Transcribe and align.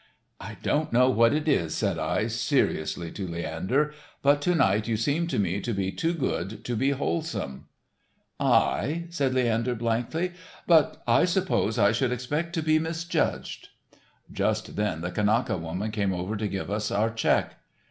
"I 0.39 0.57
don't 0.63 0.91
know 0.91 1.11
what 1.11 1.31
it 1.31 1.47
is," 1.47 1.75
said 1.75 1.99
I 1.99 2.25
seriously 2.25 3.11
to 3.11 3.27
Leander, 3.27 3.93
"but 4.23 4.41
to 4.41 4.55
night 4.55 4.87
you 4.87 4.97
seem 4.97 5.27
to 5.27 5.37
me 5.37 5.61
to 5.61 5.75
be 5.75 5.91
too 5.91 6.15
good 6.15 6.65
to 6.65 6.75
be 6.75 6.89
wholesome." 6.89 7.67
"I," 8.39 9.05
said 9.11 9.35
Leander, 9.35 9.75
blankly. 9.75 10.31
"But 10.65 11.03
I 11.05 11.25
suppose 11.25 11.77
I 11.77 11.91
should 11.91 12.11
expect 12.11 12.53
to 12.53 12.63
be 12.63 12.79
misjudged." 12.79 13.69
Just 14.33 14.75
then 14.75 15.01
the 15.01 15.11
Kanaka 15.11 15.55
woman 15.55 15.91
came 15.91 16.13
over 16.13 16.35
to 16.35 16.47
give 16.47 16.71
us 16.71 16.89
our 16.89 17.11
check. 17.11 17.59